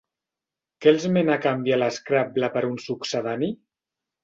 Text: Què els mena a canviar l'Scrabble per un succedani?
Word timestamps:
Què 0.85 0.89
els 0.91 1.05
mena 1.17 1.35
a 1.35 1.43
canviar 1.43 1.79
l'Scrabble 1.83 2.51
per 2.57 2.65
un 2.73 2.83
succedani? 2.89 3.55